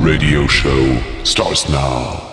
radio 0.00 0.46
show 0.46 0.96
starts 1.24 1.68
now. 1.68 2.26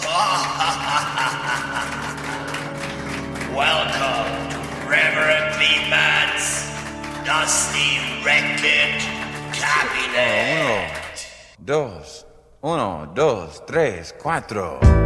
Welcome 3.52 4.30
to 4.50 4.58
Reverend 4.88 5.52
Beatman's 5.58 6.70
Dusty 7.26 7.98
Record 8.24 9.02
Cabinet. 9.52 11.26
Uno, 11.58 12.24
uno, 12.62 13.10
dos, 13.12 13.60
tres, 13.66 14.14
cuatro. 14.16 15.01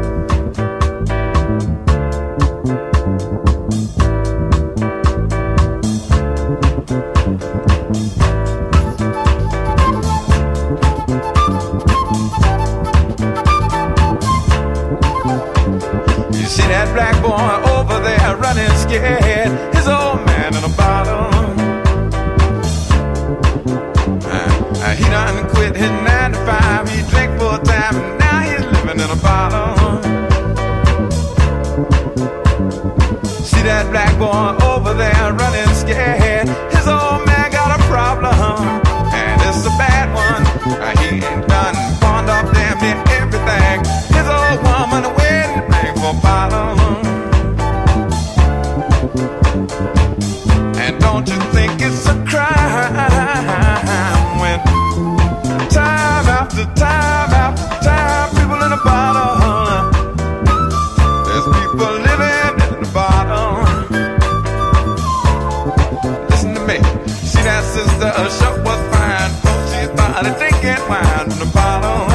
wine 70.88 71.30
from 71.30 71.38
the 71.38 71.50
bottom. 71.52 72.05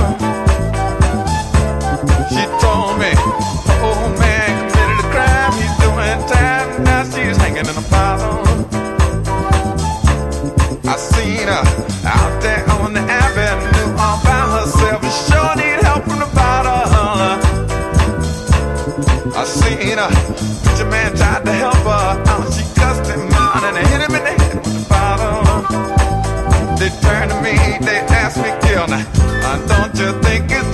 Don't 29.67 29.99
you 29.99 30.11
think 30.21 30.45
it's 30.49 30.70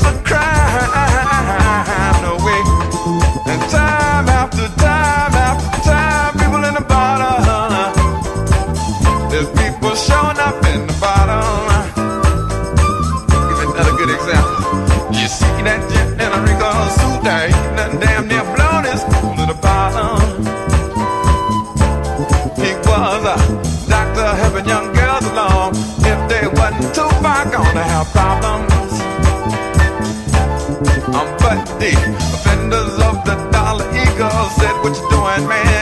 Offenders 31.79 32.93
of 33.03 33.23
the 33.23 33.35
dollar 33.51 33.85
eagle 33.91 34.49
said, 34.57 34.73
What 34.81 34.97
you 34.97 35.09
doing, 35.11 35.47
man? 35.47 35.76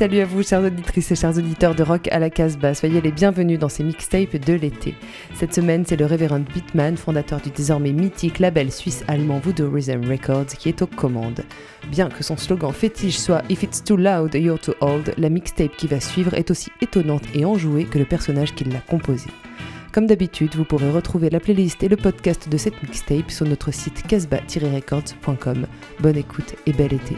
Salut 0.00 0.20
à 0.20 0.24
vous 0.24 0.42
chères 0.42 0.62
auditrices 0.62 1.12
et 1.12 1.14
chers 1.14 1.36
auditeurs 1.36 1.74
de 1.74 1.82
rock 1.82 2.08
à 2.10 2.18
la 2.18 2.30
Casbah. 2.30 2.72
Soyez 2.72 3.02
les 3.02 3.12
bienvenus 3.12 3.58
dans 3.58 3.68
ces 3.68 3.84
mixtapes 3.84 4.34
de 4.34 4.54
l'été. 4.54 4.94
Cette 5.34 5.52
semaine, 5.52 5.84
c'est 5.86 5.98
le 5.98 6.06
révérend 6.06 6.40
Beatman, 6.40 6.96
fondateur 6.96 7.38
du 7.38 7.50
désormais 7.50 7.92
mythique 7.92 8.38
label 8.38 8.72
suisse-allemand 8.72 9.40
Voodoo 9.40 9.70
Rhythm 9.70 10.10
Records, 10.10 10.46
qui 10.46 10.70
est 10.70 10.80
aux 10.80 10.86
commandes. 10.86 11.42
Bien 11.90 12.08
que 12.08 12.24
son 12.24 12.38
slogan 12.38 12.72
fétiche 12.72 13.18
soit 13.18 13.42
If 13.50 13.62
it's 13.62 13.84
too 13.84 13.98
loud, 13.98 14.32
you're 14.32 14.58
too 14.58 14.72
old, 14.80 15.12
la 15.18 15.28
mixtape 15.28 15.76
qui 15.76 15.86
va 15.86 16.00
suivre 16.00 16.32
est 16.32 16.50
aussi 16.50 16.70
étonnante 16.80 17.24
et 17.34 17.44
enjouée 17.44 17.84
que 17.84 17.98
le 17.98 18.06
personnage 18.06 18.54
qui 18.54 18.64
l'a 18.64 18.80
composée. 18.80 19.28
Comme 19.92 20.06
d'habitude, 20.06 20.54
vous 20.56 20.64
pourrez 20.64 20.88
retrouver 20.88 21.28
la 21.28 21.40
playlist 21.40 21.82
et 21.82 21.88
le 21.88 21.96
podcast 21.96 22.48
de 22.48 22.56
cette 22.56 22.82
mixtape 22.82 23.30
sur 23.30 23.46
notre 23.46 23.70
site 23.70 24.02
casbah-records.com. 24.06 25.66
Bonne 25.98 26.16
écoute 26.16 26.54
et 26.64 26.72
bel 26.72 26.94
été. 26.94 27.16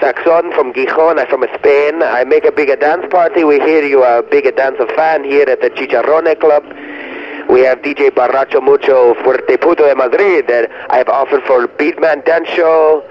Saxon 0.00 0.52
from 0.52 0.72
Gijon. 0.72 1.18
I'm 1.18 1.26
from 1.28 1.44
Spain. 1.54 2.02
I 2.02 2.24
make 2.24 2.44
a 2.44 2.52
bigger 2.52 2.76
dance 2.76 3.06
party. 3.10 3.44
We 3.44 3.58
hear 3.60 3.84
you 3.84 4.02
are 4.02 4.18
a 4.18 4.22
bigger 4.22 4.50
dancer 4.50 4.86
fan 4.96 5.24
here 5.24 5.48
at 5.48 5.60
the 5.60 5.70
Chicharrone 5.70 6.38
Club. 6.40 6.64
We 7.48 7.60
have 7.60 7.78
DJ 7.78 8.10
Barracho 8.10 8.62
Mucho 8.62 9.14
Fuerte 9.22 9.60
Puto 9.60 9.86
de 9.86 9.94
Madrid 9.94 10.48
that 10.48 10.70
I 10.90 10.98
have 10.98 11.08
offered 11.08 11.42
for 11.44 11.68
Beatman 11.68 12.24
Dance 12.24 12.48
Show. 12.48 13.04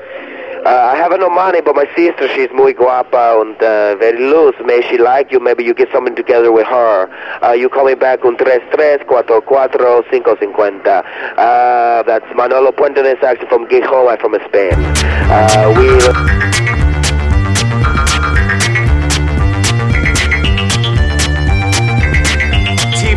Uh, 0.66 0.92
I 0.94 0.96
have 0.98 1.12
no 1.20 1.30
money, 1.30 1.62
but 1.62 1.76
my 1.76 1.86
sister, 1.96 2.28
she's 2.30 2.50
muy 2.52 2.74
guapa 2.74 3.40
and 3.40 3.56
uh, 3.58 3.96
very 3.98 4.18
loose. 4.18 4.56
May 4.66 4.82
she 4.90 4.98
like 4.98 5.32
you, 5.32 5.40
maybe 5.40 5.64
you 5.64 5.76
get 5.76 5.90
something 5.94 6.16
together 6.16 6.52
with 6.52 6.66
her. 6.66 7.08
Uh, 7.44 7.52
you 7.52 7.70
call 7.70 7.86
me 7.86 7.94
back 7.94 8.26
un 8.26 8.36
33-44-550. 8.36 11.06
Uh, 11.38 12.02
that's 12.02 12.26
Manolo 12.36 12.72
Puente 12.72 13.04
de 13.04 13.16
from 13.48 13.68
Gijón, 13.68 14.12
I'm 14.12 14.18
from 14.18 14.36
Spain. 14.48 14.74
Uh, 14.74 15.72
we... 15.78 16.00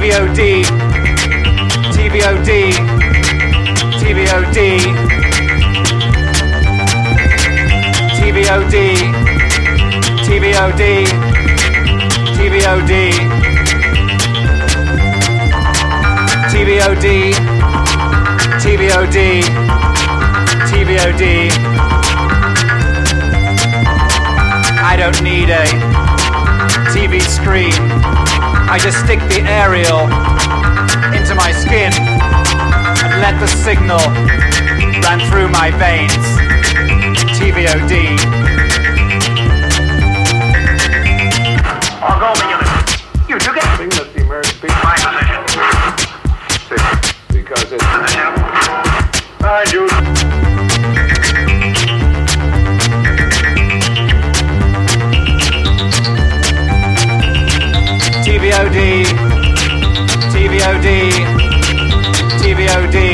TVOD, 0.08 0.64
TVOD, 1.92 2.50
TVOD, 4.00 4.58
TVOD, 8.16 8.76
TVOD, 10.24 10.82
TVOD, 12.38 12.92
TVOD, 16.48 17.06
TVOD, 18.62 19.18
TVOD. 20.70 21.24
I 24.80 24.96
don't 24.96 25.22
need 25.22 25.50
a 25.50 25.66
TV 26.94 27.20
screen. 27.20 28.27
I 28.70 28.78
just 28.80 28.98
stick 29.04 29.18
the 29.28 29.42
aerial 29.46 30.04
into 31.14 31.34
my 31.34 31.52
skin 31.52 31.92
and 33.04 33.20
let 33.20 33.38
the 33.40 33.46
signal 33.46 33.98
run 35.02 35.20
through 35.30 35.48
my 35.48 35.70
veins. 35.70 36.12
TVOD. 37.38 38.18
You 43.28 43.38
took 43.38 43.56
it? 43.56 43.62
Thing 43.76 43.90
that 43.90 44.12
the 44.14 44.22
American 44.22 44.56
people. 44.60 44.76
My 44.82 44.96
position. 45.04 45.42
Because 47.28 47.72
it's. 47.72 47.84
Hi, 49.40 49.64
Jude. 49.66 49.87
TVOD. 58.48 59.04
TVOD. 60.32 60.88
TVOD. 62.40 63.07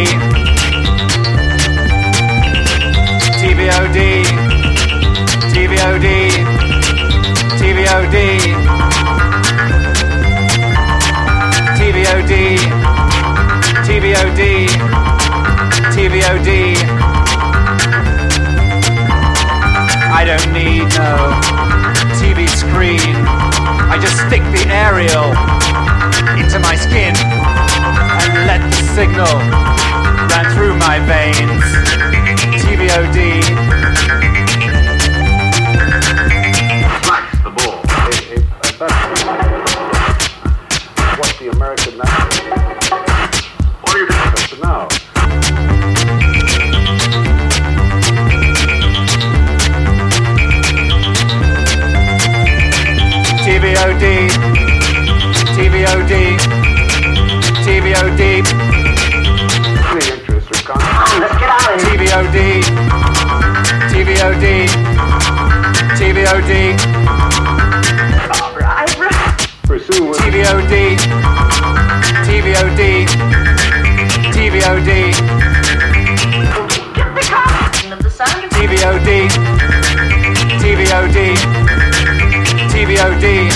Signal 28.94 29.26
run 29.26 30.46
through 30.54 30.76
my 30.76 31.00
veins. 31.00 31.64
TVOD. 32.62 33.93
TVOD. 66.34 66.76
Pursue 69.68 70.08
with 70.08 70.18
TVOD. 70.18 70.96
TVOD. 72.26 73.06
TVOD. 74.34 74.90
Get 76.92 77.14
the 77.14 77.20
combination 77.22 77.92
of 77.92 78.02
the 78.02 78.10
sound 78.10 78.44
of 78.44 78.50
TVOD. 78.50 79.28
TVOD. 80.58 81.36
TVOD. 82.68 83.53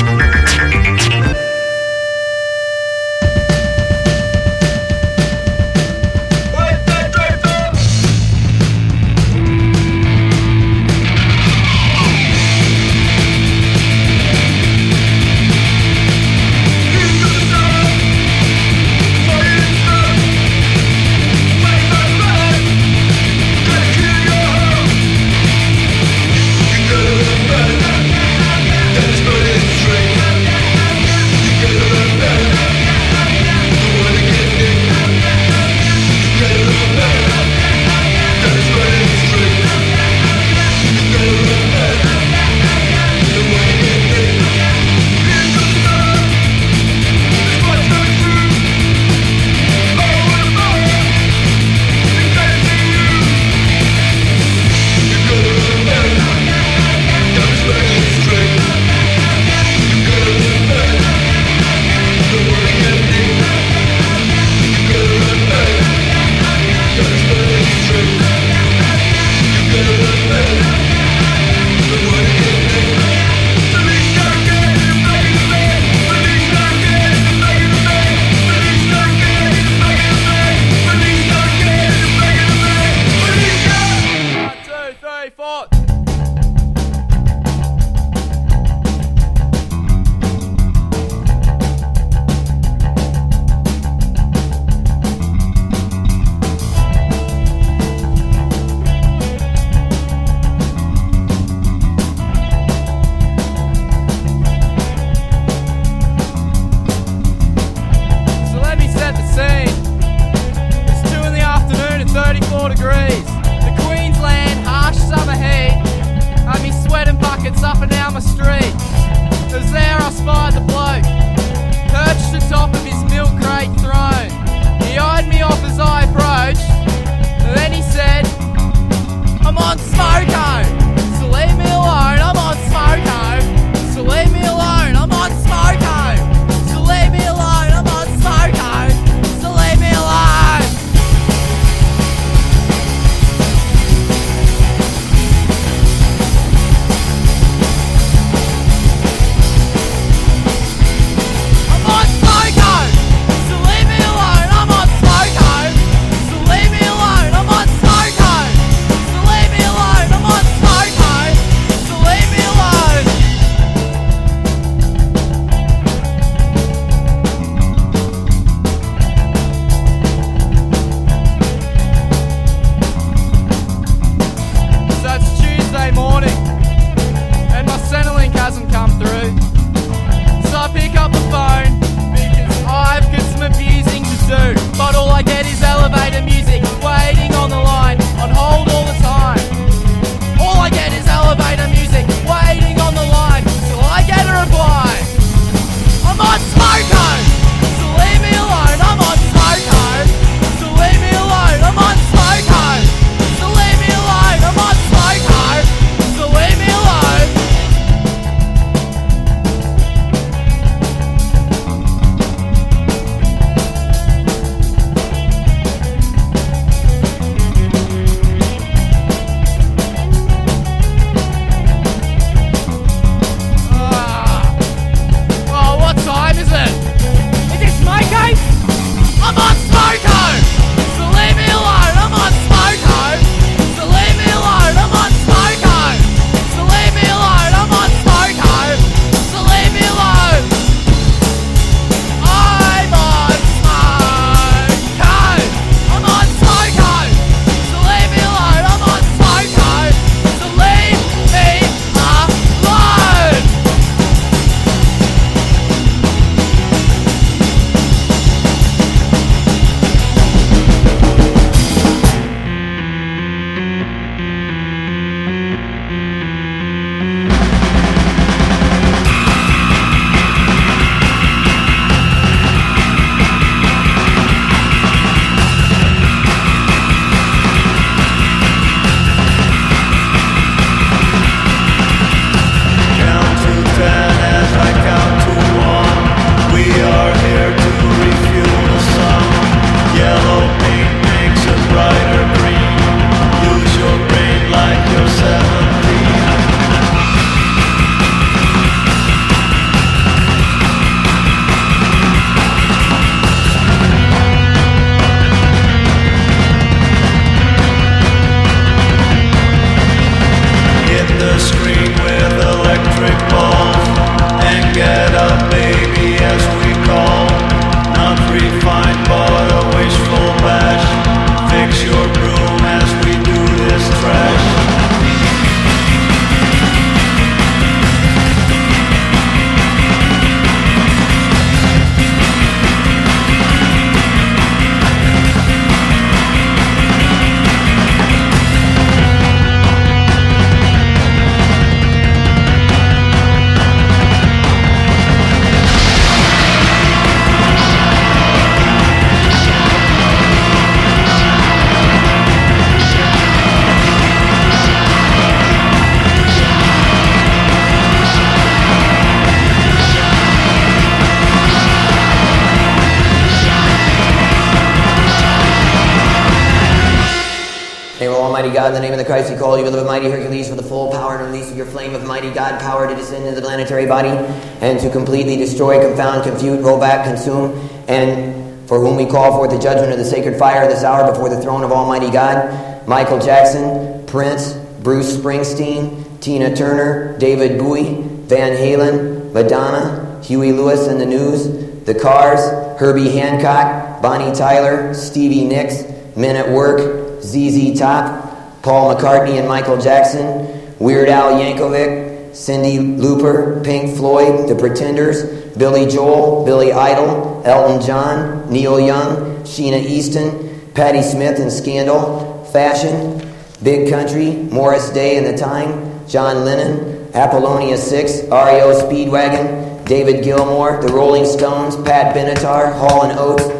Almighty 368.49 368.61
God, 368.61 368.69
in 368.69 368.75
the 368.75 368.81
name 368.81 368.93
of 368.93 368.99
the 368.99 369.05
Christ, 369.05 369.31
we 369.31 369.37
call 369.37 369.59
you, 369.59 369.65
beloved 369.65 369.87
mighty 369.87 370.09
Hercules, 370.09 370.49
for 370.49 370.55
the 370.55 370.63
full 370.63 370.91
power 370.91 371.19
and 371.19 371.27
release 371.27 371.51
of 371.51 371.57
your 371.59 371.67
flame 371.67 371.95
of 371.95 372.07
mighty 372.07 372.31
God, 372.31 372.59
power 372.63 372.89
to 372.89 372.95
descend 372.95 373.27
into 373.27 373.39
the 373.39 373.47
planetary 373.47 373.85
body, 373.85 374.09
and 374.09 374.81
to 374.81 374.89
completely 374.89 375.37
destroy, 375.37 375.87
confound, 375.87 376.25
confute, 376.25 376.65
roll 376.65 376.81
back, 376.81 377.05
consume, 377.05 377.53
and 377.89 378.67
for 378.67 378.81
whom 378.81 378.97
we 378.97 379.05
call 379.05 379.33
forth 379.33 379.51
the 379.51 379.59
judgment 379.59 379.93
of 379.93 379.99
the 379.99 380.05
sacred 380.05 380.39
fire 380.39 380.67
this 380.67 380.83
hour 380.83 381.13
before 381.13 381.29
the 381.29 381.39
throne 381.43 381.63
of 381.63 381.73
Almighty 381.73 382.11
God, 382.11 382.89
Michael 382.89 383.19
Jackson, 383.19 384.07
Prince, 384.07 384.55
Bruce 384.83 385.15
Springsteen, 385.15 386.19
Tina 386.23 386.57
Turner, 386.57 387.19
David 387.19 387.59
Bowie, 387.59 388.01
Van 388.01 388.57
Halen, 388.57 389.31
Madonna, 389.35 390.23
Huey 390.25 390.53
Lewis 390.53 390.89
and 390.89 390.99
the 390.99 391.07
News, 391.07 391.85
The 391.85 391.95
Cars, 391.95 392.41
Herbie 392.81 393.11
Hancock, 393.11 394.01
Bonnie 394.01 394.35
Tyler, 394.35 394.95
Stevie 394.95 395.45
Nicks, 395.45 395.83
Men 396.17 396.37
at 396.37 396.49
Work, 396.49 397.23
ZZ 397.23 397.79
Top, 397.79 398.28
Paul 398.69 398.95
McCartney 398.95 399.39
and 399.39 399.49
Michael 399.49 399.81
Jackson, 399.81 400.77
Weird 400.79 401.09
Al 401.09 401.41
Yankovic, 401.41 402.33
Cyndi 402.33 402.99
Lauper, 402.99 403.65
Pink 403.65 403.97
Floyd, 403.97 404.47
The 404.47 404.57
Pretenders, 404.57 405.23
Billy 405.57 405.87
Joel, 405.87 406.45
Billy 406.45 406.71
Idol, 406.71 407.41
Elton 407.47 407.81
John, 407.81 408.53
Neil 408.53 408.79
Young, 408.79 409.43
Sheena 409.45 409.83
Easton, 409.83 410.71
Patti 410.75 411.01
Smith 411.01 411.41
and 411.41 411.51
Scandal, 411.51 412.45
Fashion, 412.53 413.27
Big 413.63 413.89
Country, 413.89 414.33
Morris 414.35 414.91
Day 414.91 415.17
and 415.17 415.27
the 415.27 415.39
Time, 415.39 416.07
John 416.07 416.45
Lennon, 416.45 417.11
Apollonia 417.15 417.79
6, 417.79 418.25
REO 418.25 418.83
Speedwagon, 418.83 419.87
David 419.87 420.23
Gilmour, 420.23 420.83
The 420.83 420.93
Rolling 420.93 421.25
Stones, 421.25 421.75
Pat 421.75 422.15
Benatar, 422.15 422.79
Hall 422.79 423.05
and 423.05 423.19
Oates, 423.19 423.58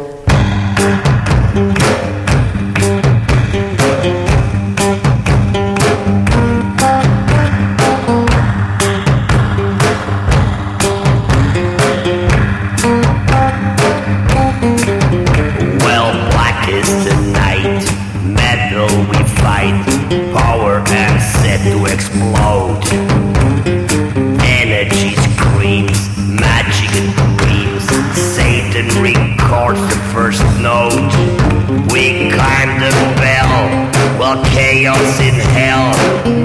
hell, 35.69 35.93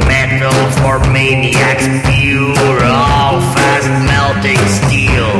metal 0.07 0.53
for 0.83 0.99
maniacs, 1.11 1.87
pure, 2.13 2.85
all 2.85 3.41
fast 3.57 3.89
melting 4.11 4.63
steel, 4.69 5.31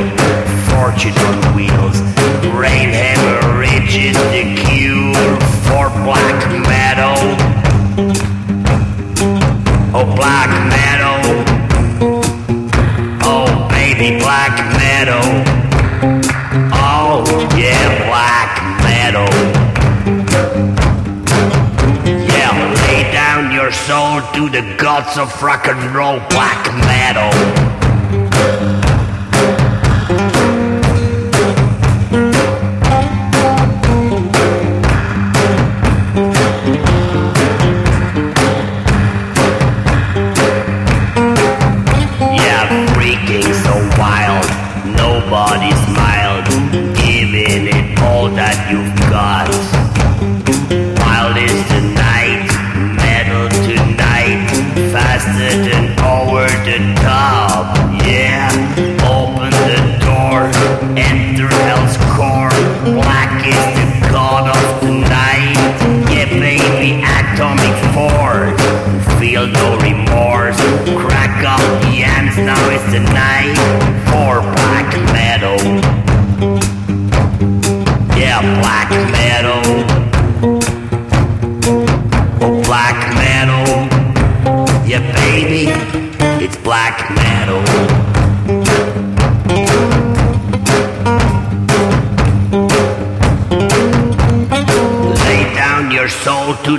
lots 24.95 25.17
of 25.17 25.43
rock 25.43 25.67
and 25.67 25.93
roll 25.93 26.19
black 26.29 26.73
metal. 26.87 27.84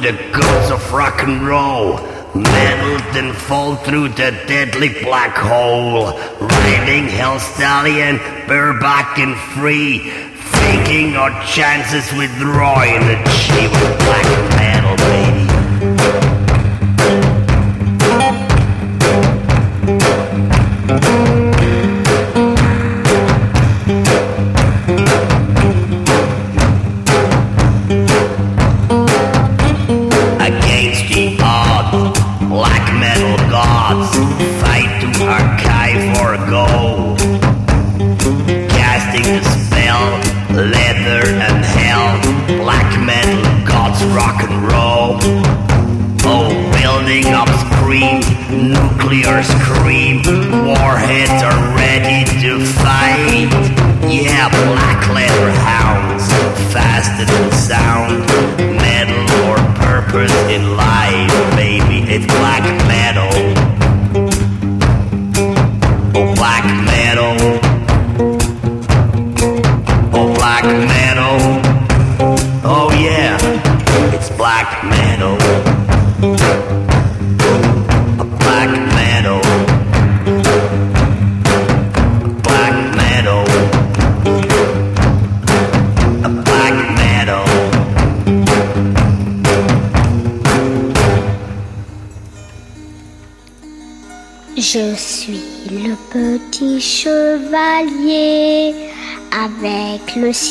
the 0.06 0.12
gods 0.30 0.70
of 0.70 0.92
rock 0.92 1.24
and 1.24 1.44
roll. 1.44 1.98
Meddled 2.32 3.16
and 3.16 3.34
fall 3.34 3.74
through 3.74 4.10
the 4.10 4.30
deadly 4.46 4.90
black 5.02 5.34
hole. 5.36 6.12
Riding 6.38 7.08
hell 7.08 7.40
stallion, 7.40 8.18
bareback 8.46 9.18
and 9.18 9.36
free. 9.56 10.10
Faking 10.62 11.16
our 11.16 11.30
chances 11.44 12.06
with 12.16 12.30
Roy 12.40 12.86
and 12.94 13.04
the 13.10 13.30
cheap 13.30 13.70
black 13.98 14.28
metal, 14.54 14.96
baby. 15.08 15.45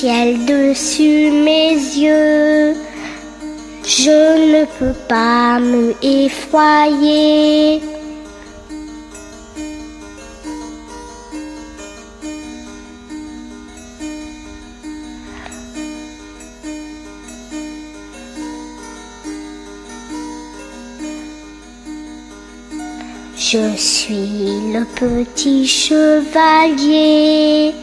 ciel 0.05 0.45
dessus 0.45 1.31
mes 1.31 1.73
yeux. 1.73 2.75
Je 3.83 4.19
ne 4.53 4.65
peux 4.77 4.97
pas 5.09 5.59
me 5.59 5.95
effroyer. 6.03 7.81
Je 23.35 23.75
suis 23.75 24.71
le 24.75 24.85
petit 24.99 25.65
chevalier 25.65 27.73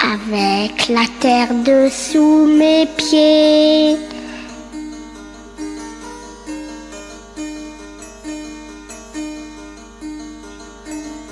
avec 0.00 0.88
la 0.88 1.06
terre 1.20 1.54
dessous 1.64 2.46
mes 2.46 2.86
pieds. 2.96 3.96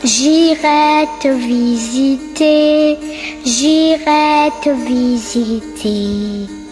J'irai 0.04 1.06
te 1.20 1.28
visiter, 1.28 2.96
j'irai 3.44 4.50
te 4.62 4.70
visiter. 4.70 6.65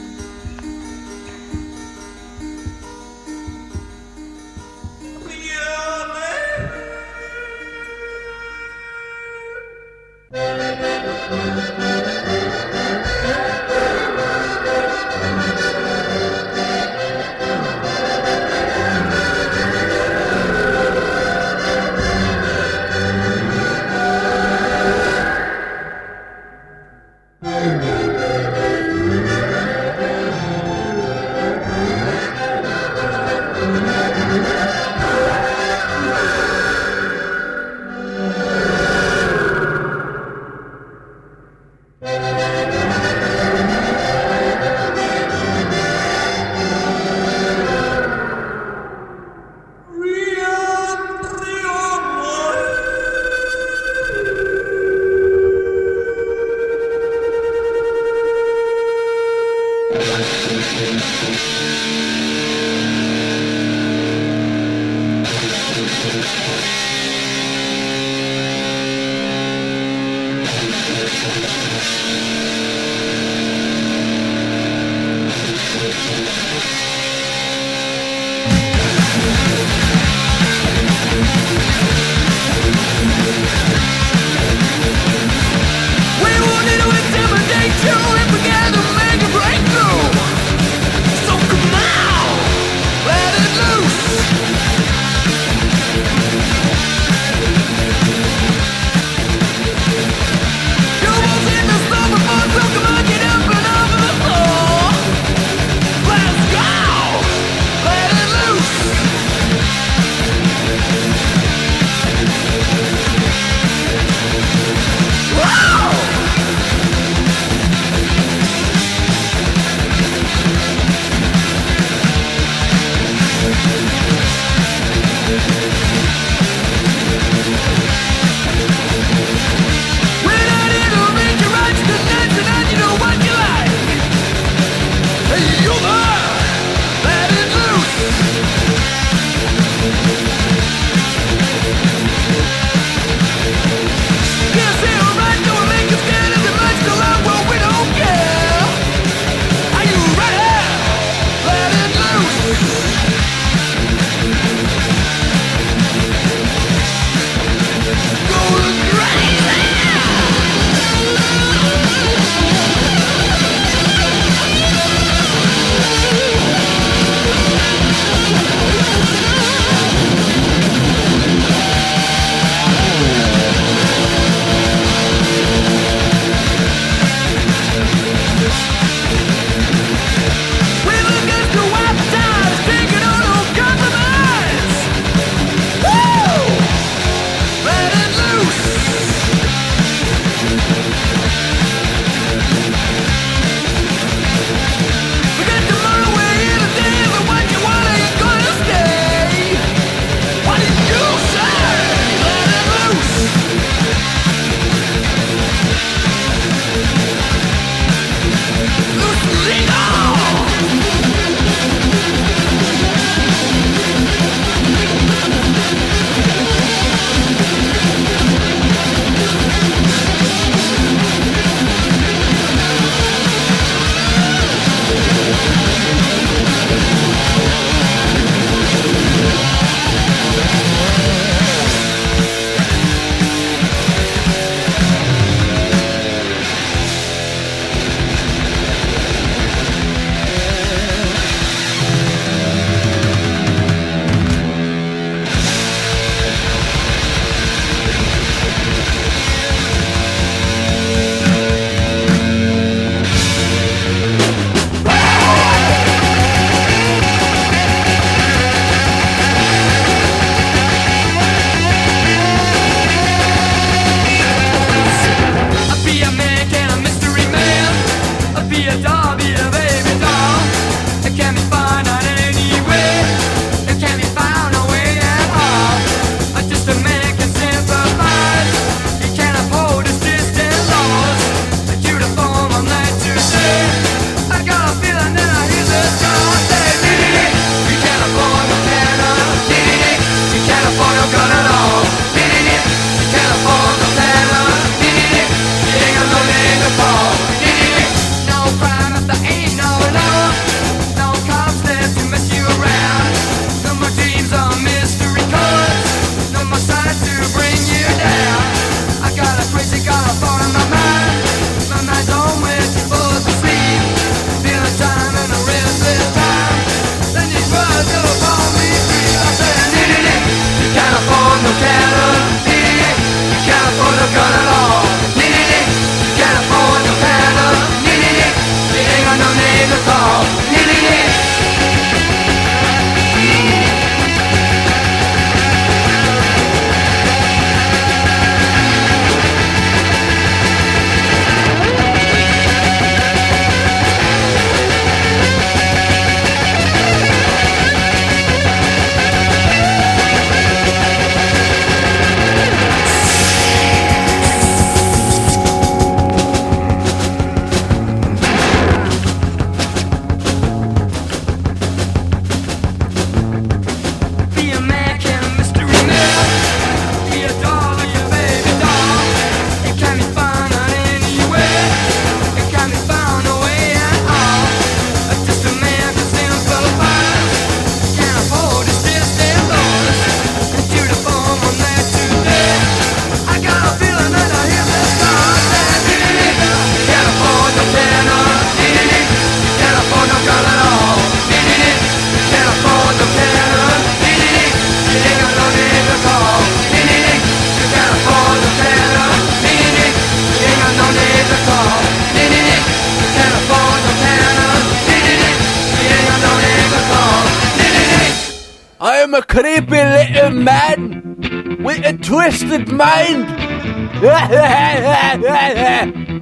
creepy 409.34 409.82
little 409.82 410.30
man 410.30 411.16
with 411.64 411.84
a 411.84 411.92
twisted 411.98 412.68
mind. 412.70 413.26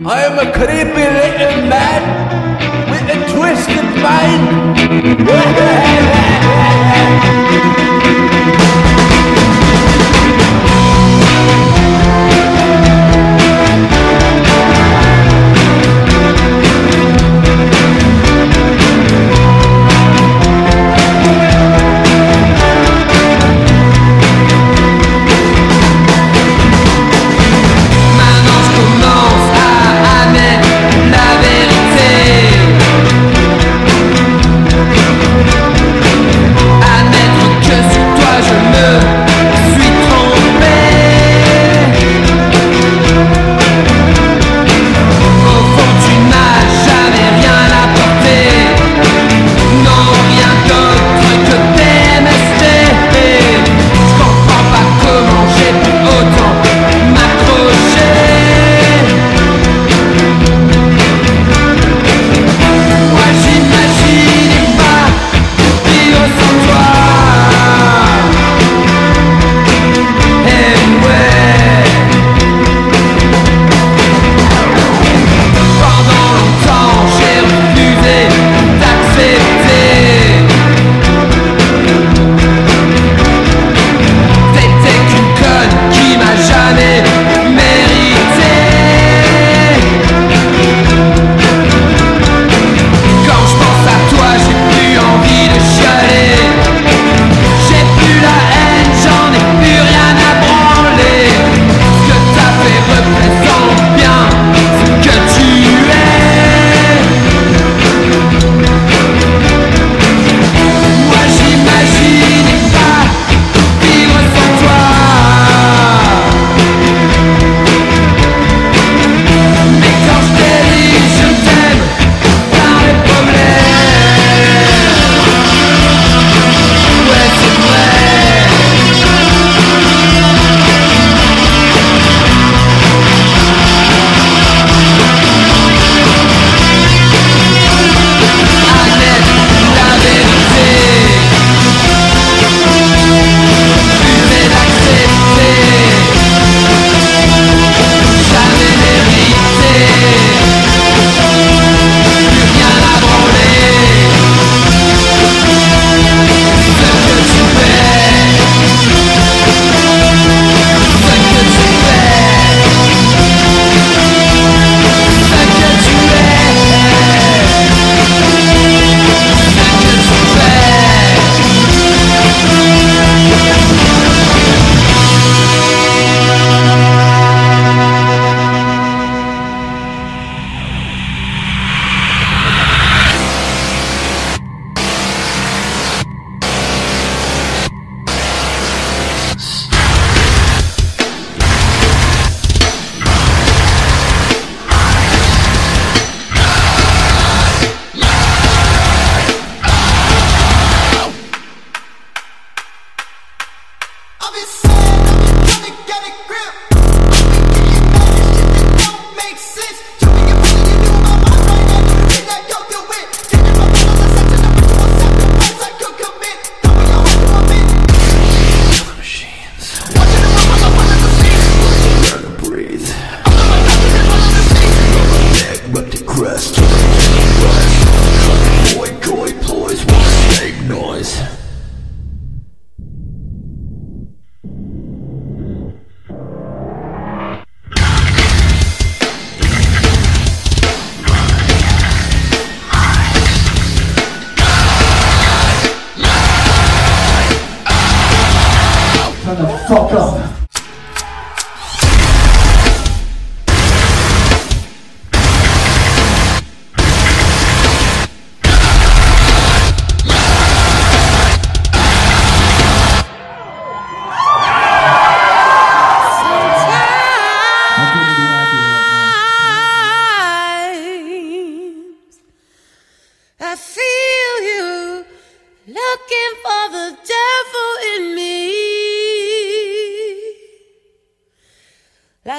I 0.08 0.24
am 0.28 0.38
a 0.38 0.50
creepy 0.50 1.06
little 1.20 1.58
man 1.68 2.02
with 2.90 3.06
a 3.14 3.18
twisted 3.34 3.90
mind. 4.02 4.48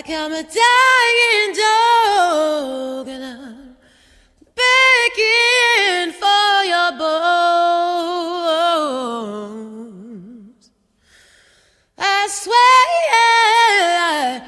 like 0.06 0.18
I'm 0.18 0.34
a 0.34 0.44
dying 0.44 1.54
dog 1.56 3.08
and 3.08 3.24
I'm 3.24 3.78
begging 4.56 6.12
for 6.12 6.64
your 6.66 6.92
bones. 7.00 7.42
I 11.98 12.28
swear 12.30 12.88
I 13.14 14.42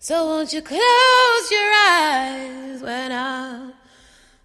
So 0.00 0.26
won't 0.26 0.52
you 0.52 0.62
close 0.62 1.50
your 1.52 1.72
eyes 1.88 2.82
when 2.82 3.12
I'm 3.12 3.74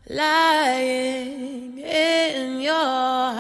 lying? 0.09 1.50
Your 2.71 3.30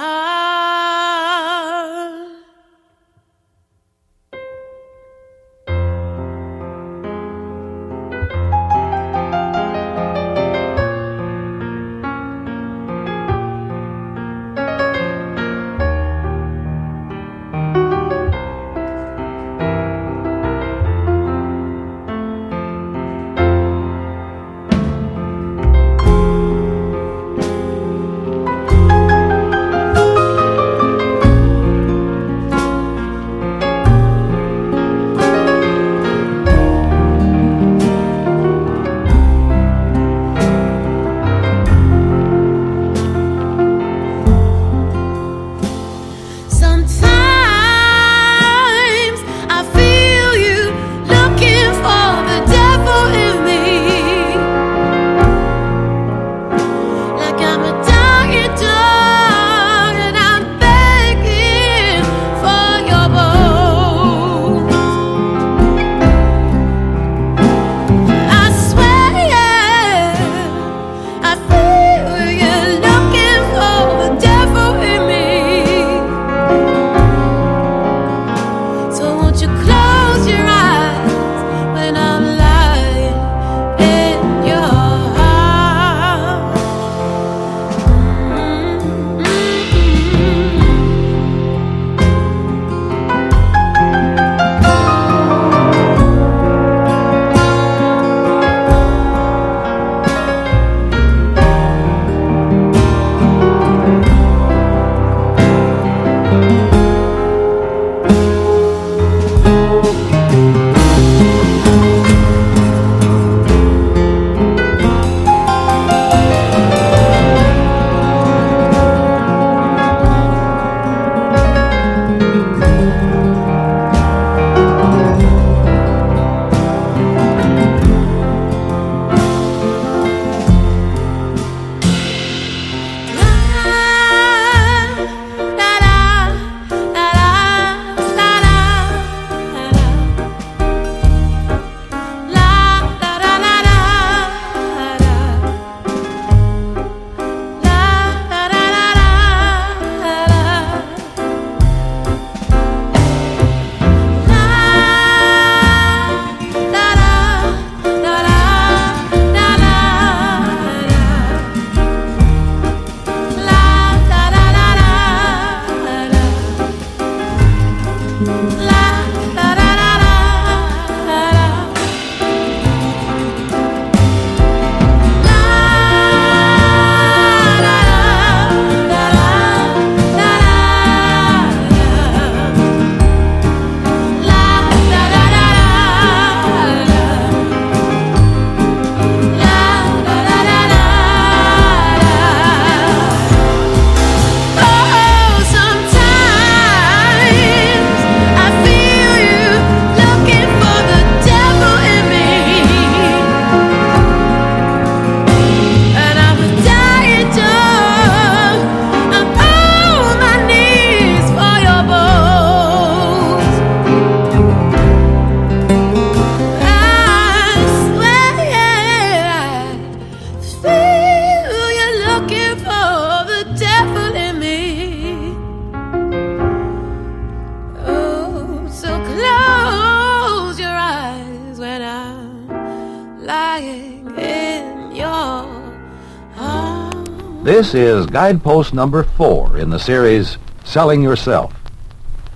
This 237.71 238.01
is 238.01 238.05
guidepost 238.05 238.73
number 238.73 239.03
four 239.03 239.57
in 239.57 239.69
the 239.69 239.79
series 239.79 240.37
Selling 240.65 241.01
Yourself. 241.01 241.53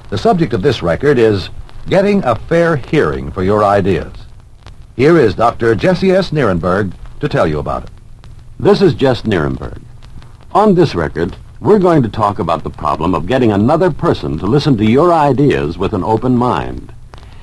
The 0.09 0.17
subject 0.17 0.53
of 0.53 0.61
this 0.61 0.81
record 0.81 1.19
is 1.19 1.49
Getting 1.89 2.23
a 2.23 2.35
Fair 2.35 2.77
Hearing 2.77 3.31
for 3.31 3.43
Your 3.43 3.61
Ideas. 3.61 4.13
Here 4.95 5.17
is 5.17 5.35
Dr. 5.35 5.75
Jesse 5.75 6.11
S. 6.11 6.31
Nirenberg 6.31 6.93
to 7.19 7.27
tell 7.27 7.45
you 7.45 7.59
about 7.59 7.83
it. 7.83 7.89
This 8.57 8.81
is 8.81 8.93
Jess 8.93 9.23
Nirenberg. 9.23 9.81
On 10.53 10.73
this 10.73 10.95
record, 10.95 11.35
we're 11.59 11.79
going 11.79 12.01
to 12.03 12.07
talk 12.07 12.39
about 12.39 12.63
the 12.63 12.69
problem 12.69 13.13
of 13.13 13.27
getting 13.27 13.51
another 13.51 13.91
person 13.91 14.39
to 14.39 14.45
listen 14.45 14.77
to 14.77 14.85
your 14.85 15.11
ideas 15.11 15.77
with 15.77 15.91
an 15.91 16.05
open 16.05 16.37
mind. 16.37 16.93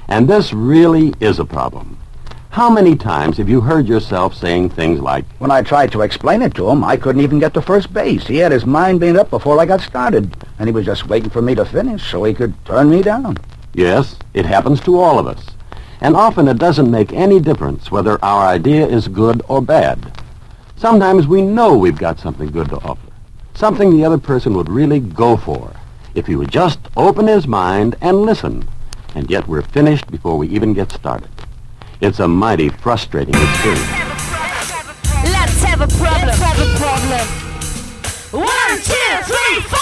And 0.08 0.26
this 0.26 0.54
really 0.54 1.12
is 1.20 1.38
a 1.38 1.44
problem. 1.44 1.98
How 2.52 2.68
many 2.68 2.96
times 2.96 3.38
have 3.38 3.48
you 3.48 3.62
heard 3.62 3.88
yourself 3.88 4.34
saying 4.34 4.68
things 4.68 5.00
like, 5.00 5.24
When 5.38 5.50
I 5.50 5.62
tried 5.62 5.90
to 5.92 6.02
explain 6.02 6.42
it 6.42 6.54
to 6.56 6.68
him, 6.68 6.84
I 6.84 6.98
couldn't 6.98 7.22
even 7.22 7.38
get 7.38 7.54
to 7.54 7.62
first 7.62 7.94
base. 7.94 8.26
He 8.26 8.36
had 8.36 8.52
his 8.52 8.66
mind 8.66 9.00
made 9.00 9.16
up 9.16 9.30
before 9.30 9.58
I 9.58 9.64
got 9.64 9.80
started, 9.80 10.36
and 10.58 10.68
he 10.68 10.72
was 10.72 10.84
just 10.84 11.08
waiting 11.08 11.30
for 11.30 11.40
me 11.40 11.54
to 11.54 11.64
finish 11.64 12.10
so 12.10 12.24
he 12.24 12.34
could 12.34 12.52
turn 12.66 12.90
me 12.90 13.00
down. 13.00 13.38
Yes, 13.72 14.16
it 14.34 14.44
happens 14.44 14.82
to 14.82 15.00
all 15.00 15.18
of 15.18 15.26
us. 15.26 15.46
And 16.02 16.14
often 16.14 16.46
it 16.46 16.58
doesn't 16.58 16.90
make 16.90 17.14
any 17.14 17.40
difference 17.40 17.90
whether 17.90 18.22
our 18.22 18.46
idea 18.46 18.86
is 18.86 19.08
good 19.08 19.40
or 19.48 19.62
bad. 19.62 20.12
Sometimes 20.76 21.26
we 21.26 21.40
know 21.40 21.74
we've 21.74 21.96
got 21.96 22.20
something 22.20 22.50
good 22.50 22.68
to 22.68 22.76
offer, 22.82 23.12
something 23.54 23.88
the 23.88 24.04
other 24.04 24.18
person 24.18 24.52
would 24.56 24.68
really 24.68 25.00
go 25.00 25.38
for, 25.38 25.72
if 26.14 26.26
he 26.26 26.36
would 26.36 26.50
just 26.50 26.80
open 26.98 27.28
his 27.28 27.46
mind 27.46 27.96
and 28.02 28.20
listen. 28.20 28.68
And 29.14 29.30
yet 29.30 29.48
we're 29.48 29.62
finished 29.62 30.10
before 30.10 30.36
we 30.36 30.48
even 30.48 30.74
get 30.74 30.92
started. 30.92 31.30
It's 32.04 32.18
a 32.18 32.26
mighty 32.26 32.68
frustrating 32.68 33.32
experience. 33.32 33.80
Let's 35.22 35.62
have 35.62 35.80
a 35.82 35.86
problem. 35.86 36.26
Let's 36.26 36.38
have 36.40 36.58
a 36.58 36.66
problem. 36.76 37.28
One, 38.42 38.78
two, 38.82 39.22
three, 39.22 39.60
four. 39.70 39.81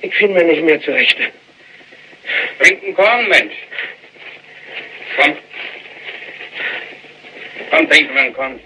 Ich 0.00 0.14
finde 0.14 0.42
mir 0.42 0.44
nicht 0.44 0.62
mehr 0.62 0.80
zurecht. 0.80 1.16
Bringt 2.58 2.84
ein 2.84 2.94
Korn, 2.94 3.28
Mensch. 3.28 3.54
Komm. 5.16 5.36
Komm, 7.70 7.90
trinken 7.90 8.14
wir 8.14 8.22
einen 8.22 8.34
Korn. 8.34 8.60